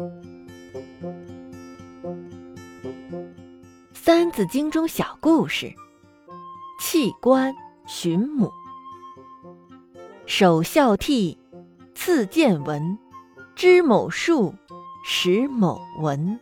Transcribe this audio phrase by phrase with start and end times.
[3.92, 5.70] 《三字经》中小故事：
[6.80, 7.54] 弃官
[7.86, 8.50] 寻母，
[10.24, 11.36] 首孝悌，
[11.94, 12.98] 次见闻，
[13.54, 14.54] 知某数，
[15.04, 16.40] 识某文。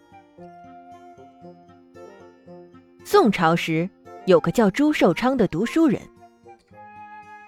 [3.04, 3.90] 宋朝时，
[4.26, 6.00] 有个叫朱寿昌的读书人，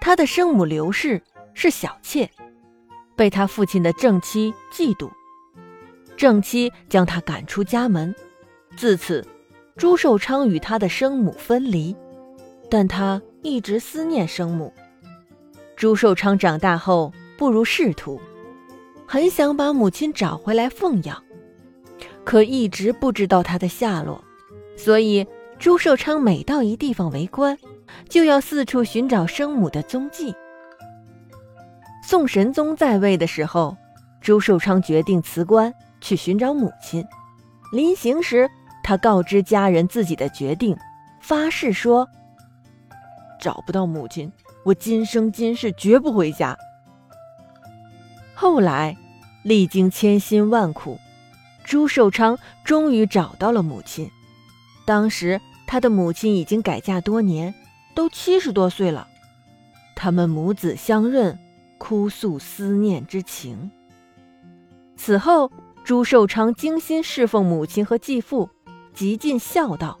[0.01, 1.23] 他的生母刘氏
[1.53, 2.29] 是小妾，
[3.15, 5.09] 被他父亲的正妻嫉妒，
[6.21, 8.13] 正妻将他赶出家门。
[8.77, 9.25] 自此，
[9.75, 11.95] 朱寿昌与他的生母分离，
[12.69, 14.71] 但他一直思念生母。
[15.75, 18.21] 朱寿昌长大后步入仕途，
[19.07, 21.23] 很想把母亲找回来奉养，
[22.23, 24.23] 可一直不知道她的下落，
[24.77, 25.25] 所以
[25.57, 27.57] 朱寿昌每到一地方为官，
[28.07, 30.35] 就要四处寻找生母的踪迹。
[32.03, 33.75] 宋神宗在位的时候，
[34.21, 37.05] 朱寿昌决定辞官去寻找母亲，
[37.71, 38.49] 临行时。
[38.83, 40.75] 他告知家人自己的决定，
[41.21, 42.09] 发誓说
[43.39, 44.33] ：“找不到母亲，
[44.65, 46.57] 我今生今世绝不回家。”
[48.33, 48.97] 后来，
[49.43, 50.99] 历经千辛万苦，
[51.63, 54.09] 朱寿昌终于找到了母亲。
[54.83, 57.53] 当时，他的母亲已经改嫁多年，
[57.93, 59.07] 都七十多岁了。
[59.95, 61.37] 他们母子相认，
[61.77, 63.69] 哭诉思念之情。
[64.97, 65.51] 此后，
[65.83, 68.49] 朱寿昌精心侍奉母亲和继父。
[68.93, 69.97] 极尽孝道，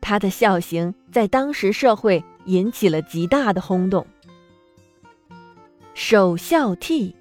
[0.00, 4.06] 他的孝行在当时社会引起了极大的轰动。
[5.92, 7.14] 首孝悌，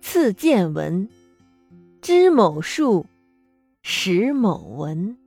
[0.00, 1.08] 次见闻，
[2.00, 3.06] 知某数，
[3.82, 5.18] 识某文。